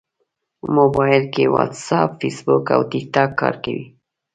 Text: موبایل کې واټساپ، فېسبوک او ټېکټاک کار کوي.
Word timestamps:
موبایل 0.75 1.23
کې 1.33 1.43
واټساپ، 1.53 2.09
فېسبوک 2.19 2.65
او 2.75 2.81
ټېکټاک 2.91 3.29
کار 3.41 3.55
کوي. 3.63 3.85